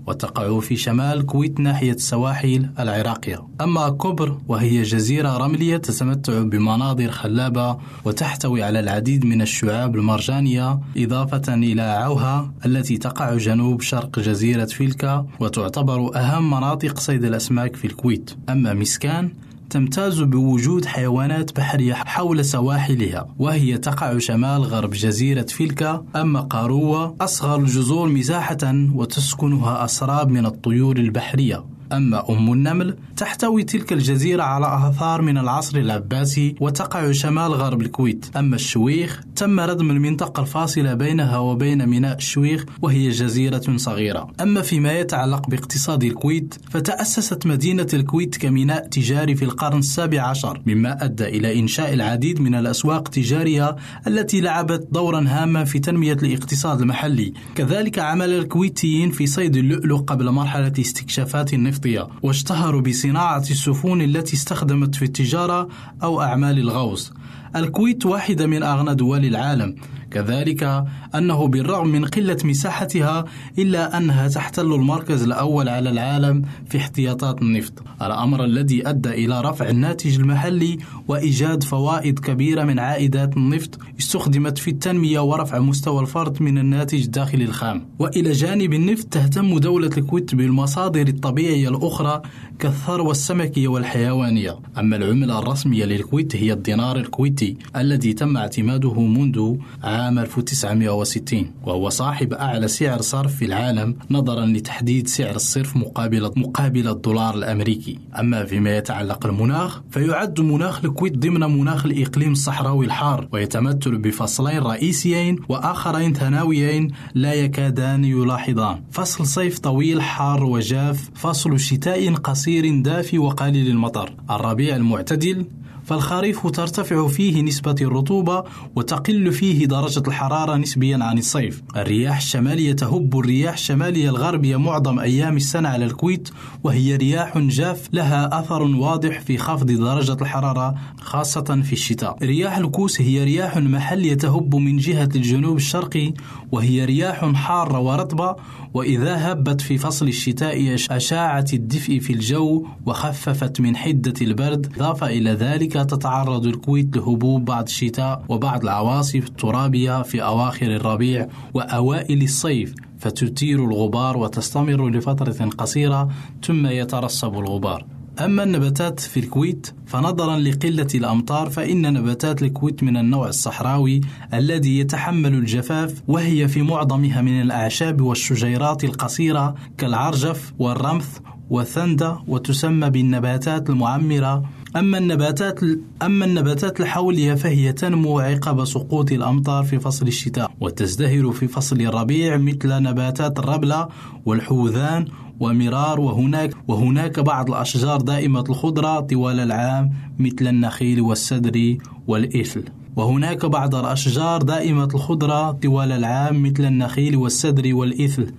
وتقع 0.07 0.61
في 0.61 0.77
شمال 0.77 1.19
الكويت 1.19 1.61
ناحية 1.61 1.93
السواحل 1.93 2.71
العراقية. 2.79 3.47
أما 3.61 3.89
كوبر 3.89 4.39
وهي 4.49 4.83
جزيرة 4.83 5.37
رملية 5.37 5.77
تتمتع 5.77 6.43
بمناظر 6.43 7.11
خلابة 7.11 7.79
وتحتوي 8.05 8.63
على 8.63 8.81
العديد 8.81 9.25
من 9.25 9.43
الشعاب 9.43 9.97
المرجانية 9.97 10.81
إضافة 10.97 11.55
إلى 11.55 11.83
عوها 11.83 12.53
التي 12.67 12.99
تقع 12.99 13.37
جنوب 13.37 13.81
شرق 13.81 14.19
جزيرة 14.19 14.65
فيلكا 14.65 15.27
وتعتبر 15.41 16.17
أهم 16.17 16.51
مناطق 16.51 16.99
صيد 16.99 17.25
الأسماك 17.25 17.77
في 17.77 17.87
الكويت. 17.87 18.31
أما 18.49 18.75
مسكان 18.75 19.31
تمتاز 19.71 20.21
بوجود 20.21 20.85
حيوانات 20.85 21.57
بحرية 21.57 21.95
حول 21.95 22.45
سواحلها 22.45 23.35
وهي 23.39 23.79
تقع 23.79 24.19
شمال 24.19 24.63
غرب 24.63 24.91
جزيرة 24.91 25.43
فيلكا 25.43 26.05
أما 26.17 26.41
قاروة 26.41 27.17
أصغر 27.21 27.61
الجزر 27.61 28.07
مساحة 28.07 28.59
وتسكنها 28.95 29.85
أسراب 29.85 30.29
من 30.31 30.47
الطيور 30.47 30.97
البحرية. 30.97 31.65
أما 31.93 32.31
أم 32.31 32.53
النمل 32.53 32.97
تحتوي 33.17 33.63
تلك 33.63 33.93
الجزيرة 33.93 34.43
على 34.43 34.89
آثار 34.89 35.23
من 35.23 35.39
العصر 35.39 35.79
العباسي 35.79 36.55
وتقع 36.61 37.13
شمال 37.13 37.53
غرب 37.55 37.83
الكويت. 37.83 38.27
أما 38.37 38.57
الشويخ 38.57 39.21
تم 39.37 39.61
ردم 39.61 39.91
المنطقة 39.91 40.41
الفاصلة 40.41 40.95
بينها 40.95 41.39
وبين 41.39 41.87
ميناء 41.87 42.17
الشويخ 42.17 42.65
وهي 42.83 43.09
جزيرة 43.09 43.77
صغيرة. 43.77 44.31
أما 44.41 44.63
فيما 44.63 44.99
يتعلق 44.99 45.51
باقتصاد 45.51 46.05
الكويت 46.05 46.55
فتأسست 46.71 47.47
مدينة 47.47 47.87
الكويت 47.95 48.37
كميناء 48.37 48.89
تجاري 48.89 49.35
في 49.35 49.45
القرن 49.45 49.79
السابع 49.79 50.23
عشر 50.23 50.63
مما 50.67 51.05
أدى 51.05 51.25
إلى 51.25 51.59
إنشاء 51.61 51.95
العديد 51.95 52.41
من 52.41 52.55
الأسواق 52.55 53.05
التجارية 53.07 53.77
التي 54.07 54.41
لعبت 54.41 54.89
دورا 54.93 55.25
هاما 55.29 55.65
في 55.65 55.79
تنمية 55.79 56.13
الاقتصاد 56.13 56.81
المحلي. 56.81 57.33
كذلك 57.55 57.99
عمل 57.99 58.31
الكويتيين 58.31 59.11
في 59.11 59.27
صيد 59.27 59.57
اللؤلؤ 59.57 59.97
قبل 59.97 60.31
مرحلة 60.31 60.73
استكشافات 60.79 61.55
النفط. 61.55 61.78
النفطية 61.79 62.09
واشتهروا 62.23 62.81
بصناعة 62.81 63.39
السفن 63.51 64.01
التي 64.03 64.37
استخدمت 64.37 64.95
في 64.95 65.05
التجارة 65.05 65.69
أو 66.03 66.23
أعمال 66.23 66.59
الغوص. 66.59 67.13
الكويت 67.57 68.07
واحدة 68.07 68.47
من 68.47 68.63
أغنى 68.63 68.95
دول 68.95 69.25
العالم. 69.25 69.75
كذلك 70.11 70.85
أنه 71.15 71.49
بالرغم 71.49 71.89
من 71.89 72.05
قلة 72.05 72.37
مساحتها 72.45 73.25
إلا 73.59 73.99
أنها 73.99 74.29
تحتل 74.29 74.73
المركز 74.73 75.23
الأول 75.23 75.69
على 75.69 75.91
العالم 75.91 76.43
في 76.67 76.79
احتياطات 76.79 77.43
النفط. 77.43 77.73
الأمر 78.03 78.45
الذي 78.45 78.89
أدى 78.89 79.09
إلى 79.09 79.41
رفع 79.41 79.69
الناتج 79.69 80.19
المحلي 80.19 80.79
وإيجاد 81.09 81.63
فوائد 81.63 82.19
كبيرة 82.19 82.65
من 82.65 82.79
عائدات 82.79 83.37
النفط 83.37 83.79
استخدمت 83.99 84.59
في 84.59 84.71
التنمية 84.71 85.21
ورفع 85.21 85.59
مستوى 85.59 86.01
الفرد 86.01 86.43
من 86.43 86.59
الناتج 86.59 87.03
الداخلي 87.05 87.45
الخام. 87.45 87.87
وإلى 87.99 88.33
جانب 88.33 88.73
النفط 88.73 89.07
تهتم 89.07 89.59
دولة 89.59 89.91
الكويت 89.99 90.35
بالمصادر 90.35 91.09
الطبيعية 91.09 91.69
الأخرى 91.69 92.23
كالثروة 92.59 93.11
السمكية 93.11 93.69
والحيوانية. 93.69 94.59
أما 94.79 94.97
العملة 94.97 95.39
الرسمية 95.39 95.85
للكويت 95.85 96.37
هي 96.37 96.53
الدينار 96.53 96.97
الكويتي. 96.97 97.38
الذي 97.77 98.13
تم 98.13 98.37
اعتماده 98.37 99.01
منذ 99.01 99.57
عام 99.83 100.19
1960 100.19 101.51
وهو 101.65 101.89
صاحب 101.89 102.33
أعلى 102.33 102.69
سعر 102.69 103.01
صرف 103.01 103.35
في 103.35 103.45
العالم 103.45 103.97
نظرا 104.11 104.47
لتحديد 104.47 105.09
سعر 105.09 105.37
الصرف 105.37 105.77
مقابل 105.77 106.33
مقابل 106.37 106.89
الدولار 106.89 107.35
الأمريكي. 107.35 107.99
أما 108.21 108.45
فيما 108.45 108.77
يتعلق 108.77 109.27
المناخ 109.27 109.83
فيعد 109.91 110.41
مناخ 110.41 110.85
الكويت 110.85 111.19
ضمن 111.19 111.41
مناخ 111.41 111.87
الإقليم 111.87 112.33
الصحراوي 112.33 112.87
الحار 112.87 113.29
ويتمثل 113.33 113.99
بفصلين 113.99 114.59
رئيسيين 114.59 115.37
وآخرين 115.49 116.13
ثانويين 116.13 116.91
لا 117.15 117.35
يكادان 117.35 118.05
يلاحظان. 118.05 118.83
فصل 118.91 119.27
صيف 119.27 119.59
طويل 119.59 120.03
حار 120.03 120.45
وجاف 120.45 121.11
فصل 121.15 121.61
شتاء 121.61 122.15
قصير 122.15 122.83
دافي 122.83 123.19
وقليل 123.19 123.71
المطر. 123.71 124.15
الربيع 124.31 124.77
المعتدل 124.77 125.47
فالخريف 125.89 126.47
ترتفع 126.47 127.09
فيه 127.09 127.43
نسبة 127.43 127.75
الرطوبة 127.81 128.45
وتقل 128.77 129.33
فيه 129.33 129.67
درجة 129.67 130.03
الحرارة 130.09 130.57
نسبيا 130.57 130.99
عن 131.03 131.19
الصيف. 131.19 131.63
الرياح 131.77 132.17
الشمالية 132.17 132.73
تهب 132.73 133.19
الرياح 133.19 133.55
الشمالية 133.55 134.09
الغربية 134.09 134.57
معظم 134.57 134.99
أيام 134.99 135.37
السنة 135.37 135.69
على 135.69 135.85
الكويت 135.85 136.29
وهي 136.65 136.97
رياح 136.97 137.39
جاف 137.39 137.89
لها 137.93 138.41
أثر 138.41 138.63
واضح 138.63 139.21
في 139.21 139.39
خفض 139.39 139.67
درجة 139.67 140.17
الحرارة 140.23 140.75
خاصة 141.01 141.63
في 141.65 141.73
الشتاء. 141.73 142.17
رياح 142.23 142.57
الكوس 142.57 143.01
هي 143.01 143.25
رياح 143.25 143.57
محلية 143.57 144.15
تهب 144.15 144.55
من 144.55 144.77
جهة 144.77 145.09
الجنوب 145.15 145.57
الشرقي 145.57 146.15
وهي 146.53 146.85
رياح 146.85 147.33
حارة 147.35 147.79
ورطبة 147.79 148.37
وإذا 148.75 149.33
هبت 149.33 149.61
في 149.61 149.79
فصل 149.79 150.09
الشتاء 150.09 150.75
أشاعت 150.91 151.55
الدفء 151.55 151.99
في 151.99 152.13
الجو 152.13 152.67
وخففت 152.87 153.61
من 153.61 153.77
حدة 153.77 154.15
البرد 154.23 154.73
إضافة 154.77 155.07
إلى 155.07 155.31
ذلك 155.31 155.78
تتعرض 155.83 156.47
الكويت 156.47 156.97
لهبوب 156.97 157.45
بعض 157.45 157.65
الشتاء 157.65 158.25
وبعض 158.29 158.63
العواصف 158.63 159.27
الترابية 159.27 160.03
في 160.03 160.23
أواخر 160.23 160.67
الربيع 160.67 161.29
وأوائل 161.55 162.23
الصيف 162.23 162.75
فتثير 162.99 163.65
الغبار 163.65 164.17
وتستمر 164.17 164.89
لفترة 164.89 165.49
قصيرة 165.59 166.09
ثم 166.43 166.67
يترسب 166.67 167.39
الغبار. 167.39 167.85
أما 168.25 168.43
النباتات 168.43 169.01
في 169.01 169.21
الكويت 169.21 169.75
فنظرا 169.87 170.39
لقلة 170.39 170.89
الأمطار 170.95 171.51
فإن 171.51 171.93
نباتات 171.93 172.43
الكويت 172.43 172.83
من 172.83 172.97
النوع 172.97 173.29
الصحراوي 173.29 174.01
الذي 174.35 174.79
يتحمل 174.79 175.35
الجفاف 175.35 176.03
وهي 176.09 176.49
في 176.49 176.63
معظمها 176.63 177.23
من 177.23 177.41
الأعشاب 177.41 178.01
والشجيرات 178.01 178.85
القصيرة 178.85 179.55
كالعرجف 179.79 180.53
والرمث 180.59 181.19
والثندة 181.51 182.19
وتسمى 182.29 182.91
بالنباتات 182.91 183.71
المعمرة 183.71 184.45
أما 184.77 184.99
النباتات 184.99 185.61
أما 186.03 186.25
النباتات 186.25 186.81
الحولية 186.81 187.35
فهي 187.35 187.73
تنمو 187.73 188.19
عقب 188.19 188.65
سقوط 188.65 189.13
الأمطار 189.13 189.65
في 189.65 189.79
فصل 189.79 190.07
الشتاء 190.07 190.51
وتزدهر 190.61 191.33
في 191.33 191.49
فصل 191.49 191.81
الربيع 191.81 192.37
مثل 192.37 192.83
نباتات 192.83 193.39
الربلة 193.39 193.89
والحوذان 194.27 195.05
ومرار 195.41 196.01
وهناك 196.01 196.55
وهناك 196.69 197.21
بعض 197.21 197.51
الأشجار 197.51 198.01
دائمة 198.01 198.45
الخضرة 198.49 199.01
طوال 199.01 199.41
العام 199.41 199.91
مثل 200.19 200.47
النخيل 200.47 201.01
والسدر 201.01 201.77
والإثل 202.07 202.65
وهناك 202.97 203.47
بعض 203.47 203.75
الأشجار 203.75 204.43
دائمة 204.43 204.89
الخضرة 204.95 205.51
طوال 205.51 205.93
العام 205.93 206.43
مثل 206.43 206.65
النخيل 206.65 207.17
والسدر 207.17 207.75
والإثل 207.75 208.33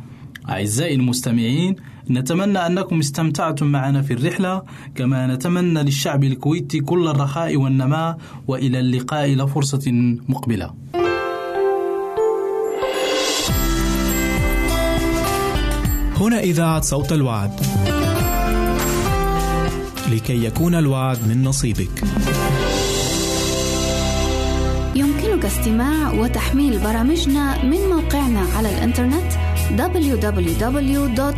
أعزائي 0.50 0.96
المستمعين 0.96 1.76
نتمنى 2.12 2.58
أنكم 2.66 3.00
استمتعتم 3.00 3.68
معنا 3.68 4.02
في 4.02 4.14
الرحلة 4.14 4.64
كما 4.96 5.28
نتمنى 5.28 5.84
للشعب 5.84 6.24
الكويتي 6.24 6.80
كل 6.80 7.08
الرخاء 7.08 7.58
والنماء 7.58 8.18
وإلى 8.48 8.80
اللقاء 8.80 9.26
إلى 9.34 9.48
فرصة 9.48 10.16
مقبلة. 10.30 10.74
هنا 16.18 16.40
إذاعة 16.40 16.82
صوت 16.82 17.12
الوعد. 17.12 17.52
لكي 20.12 20.46
يكون 20.46 20.76
الوعد 20.76 21.18
من 21.28 21.44
نصيبك. 21.44 22.04
يمكنك 24.96 25.46
استماع 25.46 26.14
وتحميل 26.14 26.80
برامجنا 26.80 27.66
من 27.66 27.78
موقعنا 27.90 28.42
على 28.56 28.70
الإنترنت 28.70 29.39
www.awr.org 29.78 31.30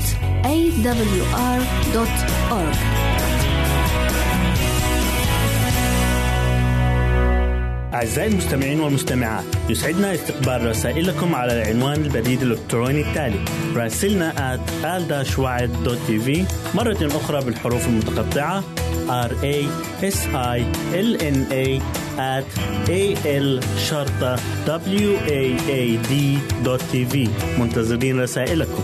أعزائي 7.93 8.27
المستمعين 8.31 8.79
والمستمعات 8.79 9.43
يسعدنا 9.69 10.13
استقبال 10.13 10.65
رسائلكم 10.65 11.35
على 11.35 11.53
العنوان 11.61 12.01
البريد 12.05 12.41
الإلكتروني 12.41 13.01
التالي 13.01 13.45
راسلنا 13.75 14.57
at 14.57 14.59
مرة 16.75 17.07
أخرى 17.07 17.45
بالحروف 17.45 17.87
المتقطعة 17.87 18.63
r 19.09 19.31
a 19.43 19.57
s 20.01 20.19
i 20.33 20.59
l 20.93 21.09
n 21.35 21.37
a 21.51 21.65
at 22.17 22.45
a 22.89 23.15
l 23.26 23.60
شرطة 23.89 24.36
w 24.65 25.12
a 25.28 25.41
a 25.69 25.97
d 26.10 26.38
tv 26.91 27.30
منتظرين 27.60 28.19
رسائلكم 28.19 28.84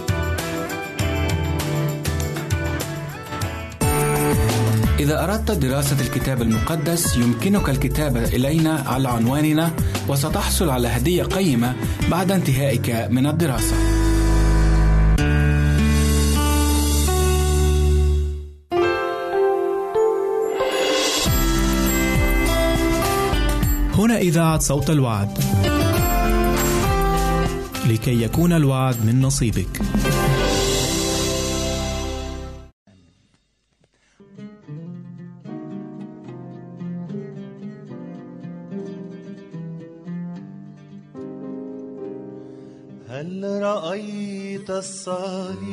إذا 5.00 5.24
أردت 5.24 5.52
دراسة 5.52 6.02
الكتاب 6.02 6.42
المقدس 6.42 7.18
يمكنك 7.18 7.70
الكتابة 7.70 8.24
إلينا 8.24 8.84
على 8.88 9.10
عنواننا 9.10 9.72
وستحصل 10.08 10.70
على 10.70 10.88
هدية 10.88 11.24
قيمة 11.24 11.76
بعد 12.12 12.32
انتهائك 12.32 13.08
من 13.10 13.28
الدراسة. 13.28 13.97
هنا 23.98 24.18
إذاعة 24.18 24.60
صوت 24.60 24.90
الوعد. 24.90 25.38
لكي 27.90 28.24
يكون 28.24 28.54
الوعد 28.54 29.06
من 29.06 29.22
نصيبك. 29.22 29.82
هل 43.10 43.60
رأيت 43.62 44.70
الصليب 44.70 45.68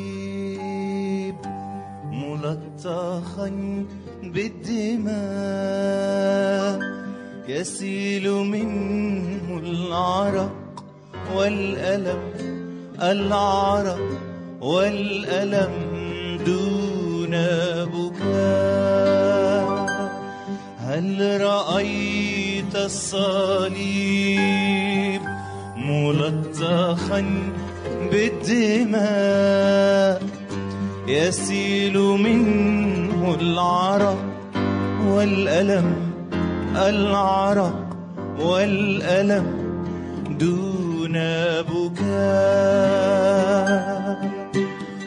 ملطخا 2.12 3.50
بالدماء 4.22 5.14
يسيل 7.48 8.04
والألم 11.44 12.22
العرق 13.02 14.00
والألم 14.61 15.70
دون 16.46 17.30
بكاء. 17.94 19.68
هل 20.78 21.40
رأيت 21.40 22.76
الصليب 22.76 24.40
ملطخا 25.76 27.24
بالدماء؟ 28.12 29.02
يسيل 31.09 31.98
منه 31.98 33.37
العرق 33.40 34.24
والألم 35.09 35.94
العرق 36.76 37.74
والألم 38.40 39.46
دون 40.40 40.84
بكاء 41.70 43.05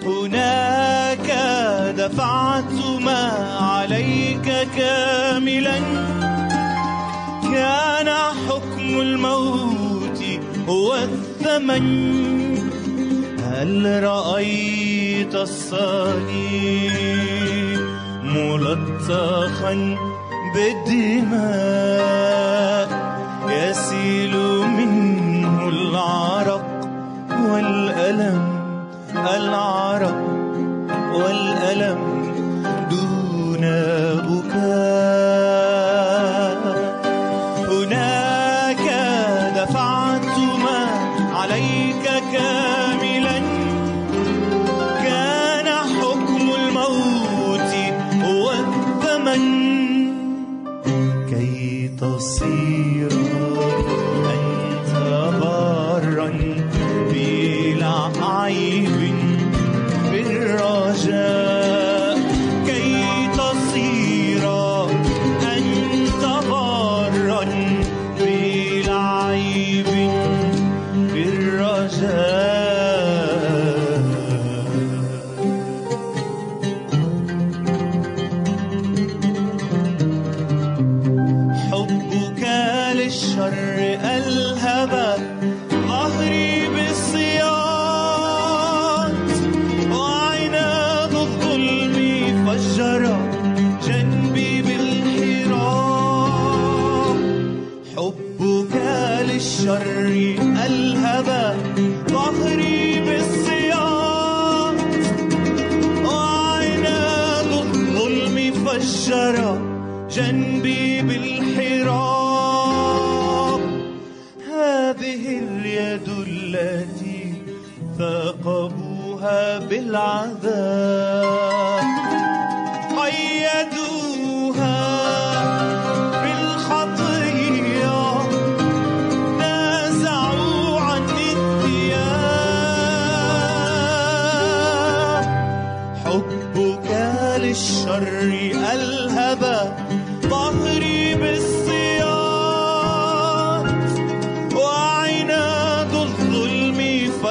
هناك 0.06 1.30
دفعت 1.98 2.74
ما 3.02 3.22
عليك 3.62 4.48
كاملا. 4.78 5.80
كان 7.43 8.10
حكم 8.48 9.00
الموت 9.00 10.24
هو 10.70 10.96
الثمن. 10.96 11.88
هل 13.43 14.04
رأيت 14.04 15.36
الصليب 15.36 16.88
ملطخا 18.24 19.74
بالدماء 20.56 21.88
يسيل 23.50 24.34
منه 24.78 24.97
العرق 25.69 26.65
والألم 27.51 28.41
العرق 29.36 30.17
والألم. 31.13 32.16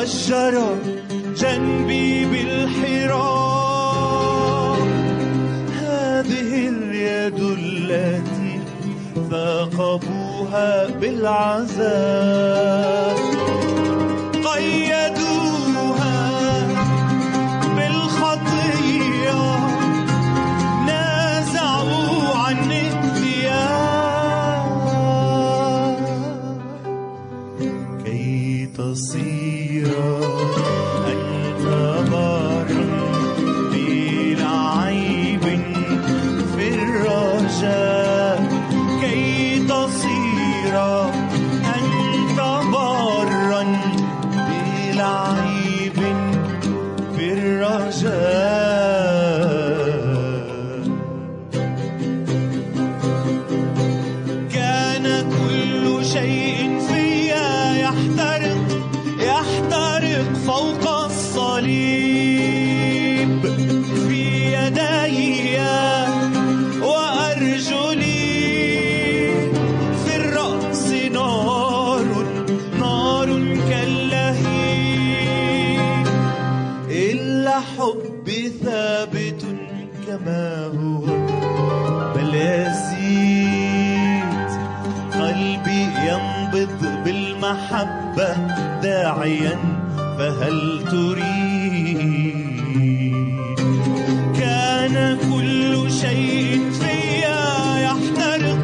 جرى 0.06 0.78
جنبي 1.36 2.24
بالحراء 2.24 3.16
هذه 5.82 6.68
اليد 6.68 7.40
التي 7.40 8.60
ثاقبوها 9.30 10.86
بالعذاب. 11.00 12.06
داعيا 89.06 89.56
فهل 90.18 90.84
تريد؟ 90.90 92.36
كان 94.38 95.18
كل 95.30 95.92
شيء 95.92 96.70
فيا 96.80 97.42
يحترق 97.86 98.62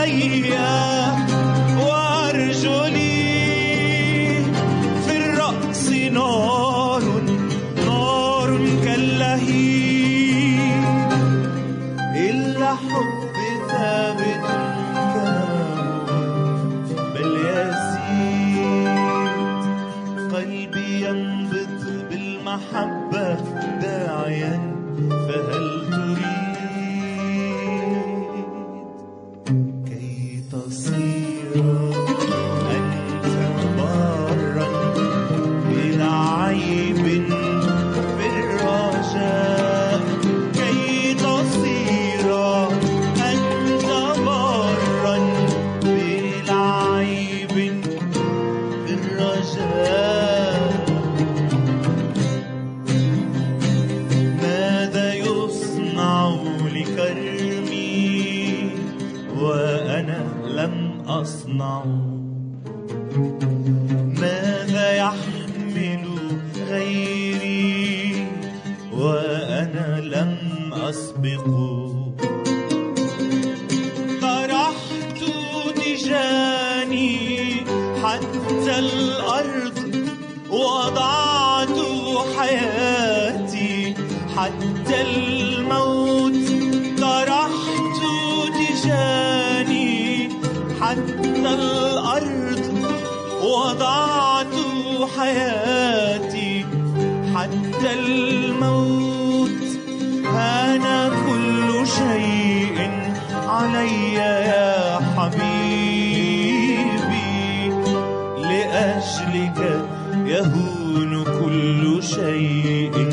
لأجلك 109.41 109.88
يهون 110.26 111.24
كل 111.24 112.03
شيء. 112.03 113.09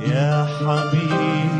يا 0.00 0.46
حبيبي 0.58 1.59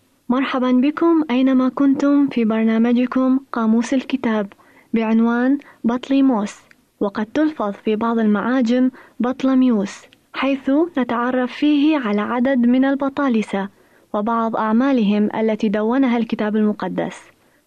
مرحبا 0.31 0.71
بكم 0.71 1.23
أينما 1.31 1.69
كنتم 1.69 2.27
في 2.27 2.45
برنامجكم 2.45 3.39
قاموس 3.51 3.93
الكتاب 3.93 4.47
بعنوان 4.93 5.57
بطليموس 5.83 6.55
وقد 6.99 7.25
تلفظ 7.25 7.71
في 7.71 7.95
بعض 7.95 8.19
المعاجم 8.19 8.91
بطلميوس 9.19 10.01
حيث 10.33 10.71
نتعرف 10.97 11.51
فيه 11.51 11.97
على 11.97 12.21
عدد 12.21 12.57
من 12.57 12.85
البطالسة 12.85 13.69
وبعض 14.13 14.55
أعمالهم 14.55 15.29
التي 15.35 15.69
دونها 15.69 16.17
الكتاب 16.17 16.55
المقدس. 16.55 17.21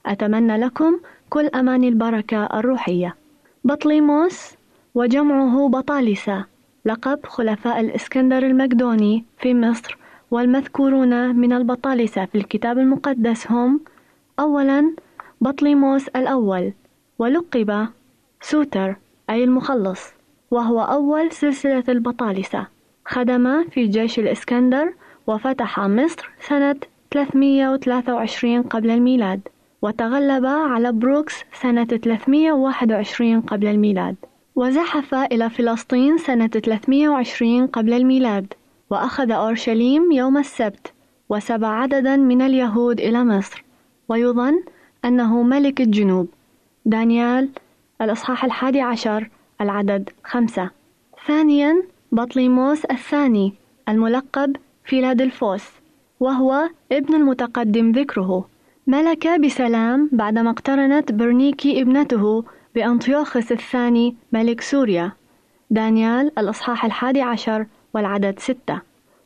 أتمنى 0.06 0.56
لكم 0.56 1.00
كل 1.30 1.46
أمان 1.46 1.84
البركة 1.84 2.44
الروحية. 2.44 3.16
بطليموس 3.64 4.54
وجمعه 4.94 5.68
بطالسة 5.68 6.44
لقب 6.84 7.26
خلفاء 7.26 7.80
الإسكندر 7.80 8.46
المقدوني 8.46 9.24
في 9.38 9.54
مصر 9.54 9.98
والمذكورون 10.30 11.36
من 11.36 11.52
البطالسة 11.52 12.24
في 12.24 12.38
الكتاب 12.38 12.78
المقدس 12.78 13.50
هم 13.50 13.80
أولا 14.40 14.94
بطليموس 15.40 16.08
الأول 16.08 16.72
ولقب 17.18 17.88
سوتر 18.40 18.96
أي 19.30 19.44
المخلص 19.44 20.12
وهو 20.50 20.80
أول 20.80 21.32
سلسلة 21.32 21.84
البطالسة. 21.88 22.66
خدم 23.04 23.64
في 23.68 23.86
جيش 23.86 24.18
الإسكندر 24.18 24.94
وفتح 25.26 25.80
مصر 25.80 26.30
سنة 26.40 26.76
323 27.10 28.62
قبل 28.62 28.90
الميلاد 28.90 29.40
وتغلب 29.82 30.46
على 30.46 30.92
بروكس 30.92 31.34
سنة 31.52 31.84
321 31.84 33.40
قبل 33.40 33.66
الميلاد 33.66 34.16
وزحف 34.56 35.14
إلى 35.14 35.50
فلسطين 35.50 36.18
سنة 36.18 36.46
320 36.46 37.66
قبل 37.66 37.92
الميلاد. 37.92 38.54
وأخذ 38.94 39.30
أورشليم 39.30 40.12
يوم 40.12 40.38
السبت 40.38 40.92
وسبى 41.28 41.66
عددا 41.66 42.16
من 42.16 42.42
اليهود 42.42 43.00
إلى 43.00 43.24
مصر 43.24 43.64
ويظن 44.08 44.62
أنه 45.04 45.42
ملك 45.42 45.80
الجنوب. 45.80 46.28
دانيال 46.84 47.48
الإصحاح 48.02 48.44
الحادي 48.44 48.80
عشر 48.80 49.30
العدد 49.60 50.10
خمسة. 50.24 50.70
ثانيا 51.26 51.82
بطليموس 52.12 52.84
الثاني 52.84 53.52
الملقب 53.88 54.56
فيلادلفوس 54.84 55.64
وهو 56.20 56.70
ابن 56.92 57.14
المتقدم 57.14 57.92
ذكره. 57.92 58.48
ملك 58.86 59.40
بسلام 59.40 60.10
بعدما 60.12 60.50
اقترنت 60.50 61.12
برنيكي 61.12 61.82
ابنته 61.82 62.44
بأنطيوخس 62.74 63.52
الثاني 63.52 64.16
ملك 64.32 64.60
سوريا. 64.60 65.12
دانيال 65.70 66.38
الإصحاح 66.38 66.84
الحادي 66.84 67.22
عشر 67.22 67.66
والعدد 67.94 68.38
ستة. 68.38 68.80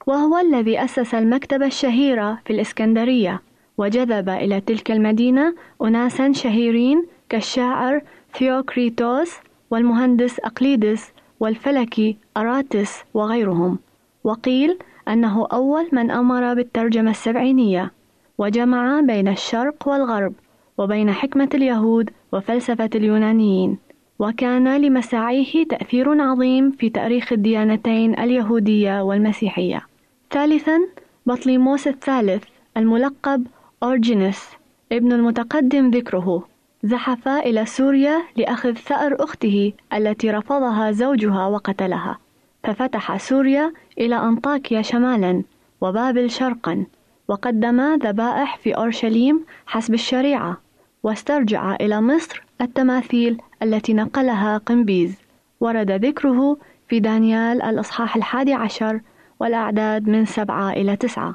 وهو 0.06 0.38
الذي 0.38 0.84
أسس 0.84 1.14
المكتبة 1.14 1.66
الشهيرة 1.66 2.38
في 2.44 2.52
الإسكندرية. 2.52 3.42
وجذب 3.78 4.28
إلى 4.28 4.60
تلك 4.60 4.90
المدينة 4.90 5.54
أناسا 5.82 6.32
شهيرين 6.32 7.06
كالشاعر 7.28 8.02
ثيوكريتوس 8.38 9.36
والمهندس 9.70 10.38
أقليدس 10.38 11.12
والفلكي 11.40 12.16
أراتس 12.36 13.04
وغيرهم. 13.14 13.78
وقيل 14.24 14.78
أنه 15.08 15.46
أول 15.52 15.88
من 15.92 16.10
أمر 16.10 16.54
بالترجمة 16.54 17.10
السبعينية. 17.10 17.92
وجمع 18.38 19.00
بين 19.00 19.28
الشرق 19.28 19.88
والغرب 19.88 20.32
وبين 20.78 21.12
حكمة 21.12 21.48
اليهود 21.54 22.10
وفلسفة 22.32 22.90
اليونانيين. 22.94 23.78
وكان 24.18 24.76
لمساعيه 24.76 25.64
تأثير 25.64 26.22
عظيم 26.22 26.70
في 26.70 26.90
تأريخ 26.90 27.32
الديانتين 27.32 28.18
اليهودية 28.18 29.02
والمسيحية. 29.02 29.86
ثالثا 30.30 30.78
بطليموس 31.26 31.88
الثالث 31.88 32.44
الملقب 32.76 33.46
أورجينس 33.82 34.50
ابن 34.92 35.12
المتقدم 35.12 35.90
ذكره 35.90 36.48
زحف 36.82 37.28
إلى 37.28 37.66
سوريا 37.66 38.22
لأخذ 38.36 38.72
ثأر 38.72 39.16
أخته 39.24 39.72
التي 39.92 40.30
رفضها 40.30 40.90
زوجها 40.90 41.46
وقتلها 41.46 42.18
ففتح 42.64 43.16
سوريا 43.16 43.72
إلى 43.98 44.16
أنطاكيا 44.16 44.82
شمالا 44.82 45.42
وبابل 45.80 46.30
شرقا 46.30 46.86
وقدم 47.28 47.94
ذبائح 47.94 48.56
في 48.56 48.76
أورشليم 48.76 49.44
حسب 49.66 49.94
الشريعة 49.94 50.60
واسترجع 51.02 51.74
إلى 51.74 52.00
مصر 52.00 52.47
التماثيل 52.61 53.40
التي 53.62 53.94
نقلها 53.94 54.59
قنبيز. 54.59 55.16
ورد 55.61 55.90
ذكره 55.90 56.56
في 56.88 57.00
دانيال 57.00 57.62
الإصحاح 57.62 58.16
الحادي 58.16 58.52
عشر 58.52 59.00
والأعداد 59.40 60.09
من 60.09 60.24
سبعة 60.24 60.72
إلى 60.72 60.96
تسعة. 60.96 61.34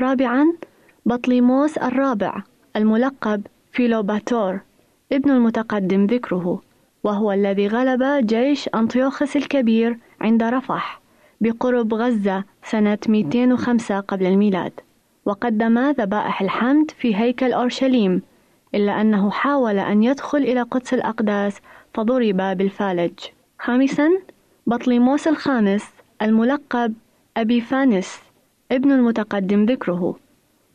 رابعا 0.00 0.52
بطليموس 1.06 1.78
الرابع 1.78 2.42
الملقب 2.76 3.42
فيلوباتور 3.72 4.60
ابن 5.12 5.30
المتقدم 5.30 6.06
ذكره 6.06 6.62
وهو 7.04 7.32
الذي 7.32 7.68
غلب 7.68 8.26
جيش 8.26 8.68
أنطيوخس 8.74 9.36
الكبير 9.36 9.98
عند 10.20 10.42
رفح 10.42 11.00
بقرب 11.40 11.94
غزة 11.94 12.44
سنة 12.62 12.98
205 13.08 14.00
قبل 14.00 14.26
الميلاد. 14.26 14.72
وقدم 15.26 15.78
ذبائح 15.78 16.42
الحمد 16.42 16.90
في 16.90 17.16
هيكل 17.16 17.52
أورشليم 17.52 18.22
إلا 18.74 19.00
أنه 19.00 19.30
حاول 19.30 19.78
أن 19.78 20.02
يدخل 20.02 20.38
إلى 20.38 20.62
قدس 20.62 20.94
الأقداس 20.94 21.60
فضرب 21.94 22.36
بالفالج. 22.36 23.12
خامسا 23.58 24.08
بطليموس 24.66 25.28
الخامس 25.28 25.84
الملقب 26.22 26.94
أبي 27.36 27.60
فانس 27.60 28.20
ابن 28.72 28.92
المتقدم 28.92 29.64
ذكره. 29.64 30.16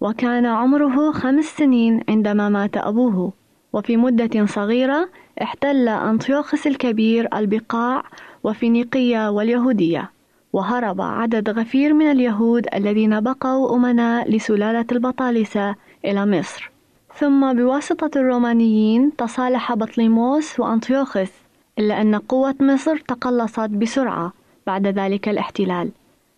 وكان 0.01 0.45
عمره 0.45 1.11
خمس 1.11 1.45
سنين 1.45 2.03
عندما 2.09 2.49
مات 2.49 2.77
أبوه. 2.77 3.33
وفي 3.73 3.97
مدة 3.97 4.45
صغيرة 4.45 5.09
احتل 5.41 5.87
أنطيوخس 5.87 6.67
الكبير 6.67 7.27
البقاع 7.35 8.03
وفينيقية 8.43 9.29
واليهودية. 9.29 10.11
وهرب 10.53 11.01
عدد 11.01 11.49
غفير 11.49 11.93
من 11.93 12.11
اليهود 12.11 12.67
الذين 12.73 13.19
بقوا 13.19 13.75
أمناء 13.75 14.31
لسلالة 14.31 14.85
البطالسة 14.91 15.75
إلى 16.05 16.25
مصر. 16.25 16.71
ثم 17.19 17.53
بواسطة 17.53 18.11
الرومانيين 18.15 19.15
تصالح 19.15 19.73
بطليموس 19.73 20.59
وأنطيوخس 20.59 21.31
إلا 21.79 22.01
أن 22.01 22.15
قوة 22.15 22.55
مصر 22.59 22.97
تقلصت 22.97 23.69
بسرعة 23.69 24.33
بعد 24.67 24.87
ذلك 24.87 25.29
الاحتلال. 25.29 25.91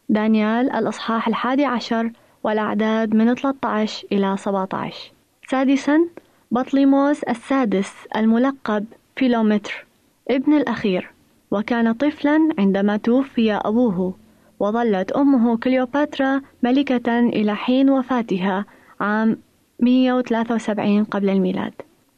دانيال 0.10 0.72
الإصحاح 0.72 1.28
الحادي 1.28 1.66
عشر 1.66 2.12
والأعداد 2.44 3.16
من 3.16 3.34
13 3.34 4.08
إلى 4.12 4.36
17 4.38 5.12
سادسا 5.50 6.00
بطليموس 6.52 7.24
السادس 7.24 7.94
الملقب 8.16 8.86
فيلومتر 9.16 9.86
ابن 10.32 10.54
الأخير 10.54 11.12
وكان 11.52 11.94
طفلا 11.94 12.50
عندما 12.60 12.98
توفي 12.98 13.54
أبوه 13.54 14.14
وظلت 14.60 15.12
أمه 15.12 15.58
كليوباترا 15.58 16.42
ملكة 16.64 17.20
إلى 17.20 17.56
حين 17.56 17.90
وفاتها 17.90 18.66
عام 19.00 19.38
173 19.82 21.04
قبل 21.04 21.30
الميلاد. 21.30 21.74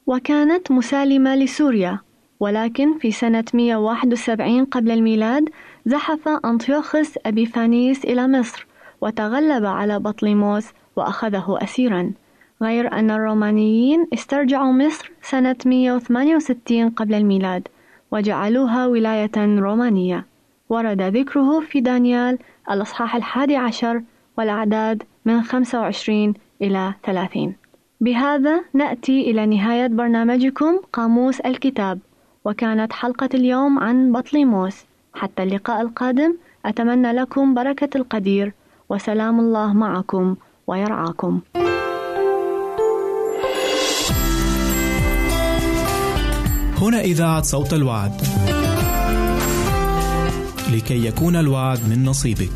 وكانت 0.07 0.71
مسالمة 0.71 1.35
لسوريا 1.35 1.99
ولكن 2.39 2.97
في 2.97 3.11
سنة 3.11 3.43
171 3.53 4.65
قبل 4.65 4.91
الميلاد 4.91 5.49
زحف 5.85 6.27
أنطيوخس 6.27 7.19
أبيفانيس 7.25 8.05
إلى 8.05 8.27
مصر 8.27 8.67
وتغلب 9.01 9.65
على 9.65 9.99
بطليموس 9.99 10.67
وأخذه 10.95 11.57
أسيرا. 11.61 12.11
غير 12.61 12.93
أن 12.93 13.11
الرومانيين 13.11 14.07
استرجعوا 14.13 14.71
مصر 14.71 15.11
سنة 15.21 15.55
168 15.65 16.89
قبل 16.89 17.13
الميلاد 17.13 17.67
وجعلوها 18.11 18.87
ولاية 18.87 19.31
رومانية. 19.37 20.25
ورد 20.69 21.01
ذكره 21.01 21.59
في 21.59 21.81
دانيال 21.81 22.37
الأصحاح 22.71 23.15
الحادي 23.15 23.55
عشر 23.55 24.01
والأعداد 24.37 25.03
من 25.25 25.41
25 25.41 26.33
إلى 26.63 26.93
30 27.05 27.55
بهذا 28.01 28.63
نأتي 28.73 29.31
إلى 29.31 29.45
نهاية 29.45 29.87
برنامجكم 29.87 30.81
قاموس 30.93 31.39
الكتاب 31.39 31.99
وكانت 32.45 32.93
حلقة 32.93 33.29
اليوم 33.33 33.79
عن 33.79 34.11
بطليموس. 34.11 34.75
حتى 35.13 35.43
اللقاء 35.43 35.81
القادم 35.81 36.31
أتمنى 36.65 37.11
لكم 37.11 37.53
بركة 37.53 37.97
القدير 37.97 38.53
وسلام 38.89 39.39
الله 39.39 39.73
معكم 39.73 40.35
ويرعاكم. 40.67 41.39
هنا 46.81 46.99
إذاعة 47.01 47.41
صوت 47.41 47.73
الوعد. 47.73 48.21
لكي 50.73 51.05
يكون 51.07 51.35
الوعد 51.35 51.79
من 51.89 52.05
نصيبك. 52.05 52.55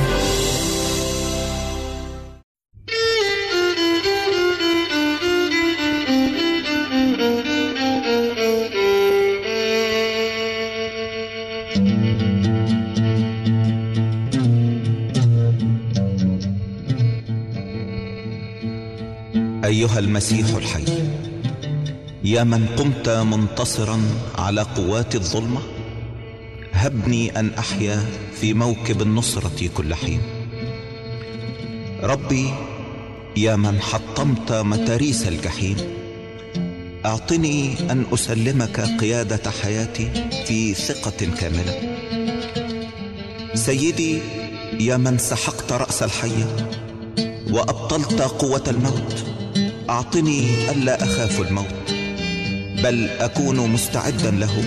المسيح 20.01 20.47
الحي. 20.55 20.83
يا 22.23 22.43
من 22.43 22.65
قمت 22.77 23.09
منتصرا 23.09 24.01
على 24.37 24.61
قوات 24.61 25.15
الظلمة 25.15 25.59
هبني 26.73 27.39
أن 27.39 27.51
أحيا 27.53 28.05
في 28.41 28.53
موكب 28.53 29.01
النصرة 29.01 29.69
كل 29.77 29.95
حين. 29.95 30.21
ربي 32.03 32.53
يا 33.37 33.55
من 33.55 33.81
حطمت 33.81 34.51
متاريس 34.51 35.27
الجحيم 35.27 35.77
أعطني 37.05 37.75
أن 37.91 38.05
أسلمك 38.13 38.79
قيادة 38.79 39.51
حياتي 39.63 40.09
في 40.45 40.73
ثقة 40.73 41.25
كاملة. 41.39 41.97
سيدي 43.53 44.19
يا 44.79 44.97
من 44.97 45.17
سحقت 45.17 45.71
رأس 45.71 46.03
الحية 46.03 46.69
وأبطلت 47.51 48.21
قوة 48.21 48.63
الموت 48.67 49.30
أعطني 49.91 50.71
ألا 50.71 51.03
أخاف 51.03 51.41
الموت 51.41 51.91
بل 52.83 53.09
أكون 53.19 53.69
مستعدا 53.69 54.31
له 54.31 54.63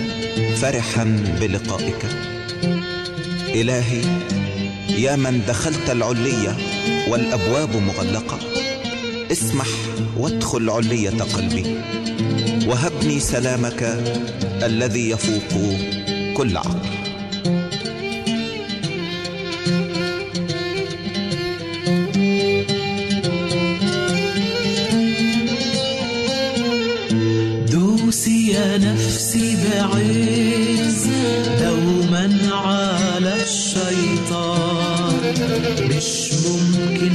فرحا 0.61 1.03
بلقائك. 1.41 2.05
إلهي 3.55 4.01
يا 4.97 5.15
من 5.15 5.41
دخلت 5.47 5.89
العلية 5.89 6.57
والأبواب 7.07 7.75
مغلقة 7.75 8.39
اسمح 9.31 9.67
وادخل 10.17 10.69
علية 10.69 11.09
قلبي 11.09 11.81
وهبني 12.67 13.19
سلامك 13.19 13.83
الذي 14.45 15.09
يفوق 15.09 15.77
كل 16.37 16.57
عقل. 16.57 16.94
مش 35.63 36.33
ممكن 36.33 37.14